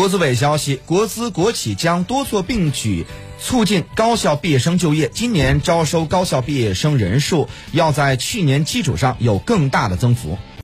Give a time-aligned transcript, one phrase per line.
[0.00, 3.04] 国资委消息国资国企将多措并举
[3.38, 5.10] 促进高校毕业生就业。
[5.12, 10.38] 今年招收高校毕业生人数要在去年基础上有更大的增幅。